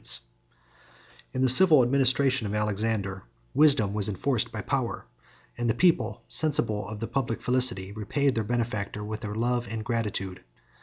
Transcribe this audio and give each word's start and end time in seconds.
]In 1.35 1.43
the 1.43 1.47
civil 1.47 1.83
administration 1.83 2.47
of 2.47 2.55
Alexander, 2.55 3.21
wisdom 3.53 3.93
was 3.93 4.09
enforced 4.09 4.51
by 4.51 4.61
power, 4.61 5.05
and 5.59 5.69
the 5.69 5.75
people, 5.75 6.23
sensible 6.27 6.89
of 6.89 6.99
the 6.99 7.05
public 7.07 7.39
felicity, 7.39 7.91
repaid 7.91 8.33
their 8.33 8.43
benefactor 8.43 9.03
with 9.03 9.21
their 9.21 9.35
love 9.35 9.67
and 9.69 9.85
gratitude. 9.85 10.43